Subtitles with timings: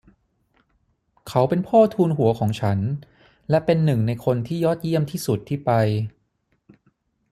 [1.27, 2.79] เขาเป็นพ่อทูนหัวของฉัน
[3.49, 5.71] และเป็นหนึ่งในคนที่ยอดเยี่ยมที่สุดที่ไป